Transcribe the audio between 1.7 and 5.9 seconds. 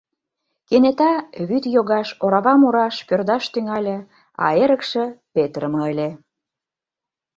йогаш, орава мураш, пӧрдаш тӱҥале, а эрыкше петырыме